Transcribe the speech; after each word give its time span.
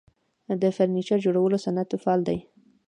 د 0.61 0.63
فرنیچر 0.75 1.17
جوړولو 1.25 1.57
صنعت 1.65 1.89
فعال 2.03 2.21
دی 2.27 2.37